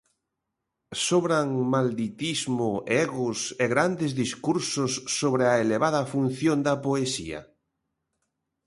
[1.03, 2.71] Sobran malditismo,
[3.03, 7.39] egos e grandes discursos sobre a elevada función da poesía?